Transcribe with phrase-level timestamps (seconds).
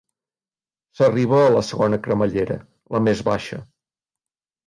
[0.99, 2.57] S'arriba a la segona cremallera,
[2.97, 3.59] la més baixa.